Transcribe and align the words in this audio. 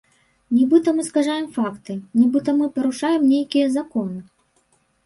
Нібыта 0.57 0.93
мы 0.99 1.05
скажаем 1.09 1.45
факты, 1.57 1.99
нібыта 2.19 2.49
мы 2.63 2.73
парушаем 2.79 3.21
нейкія 3.35 3.73
законы. 3.79 4.19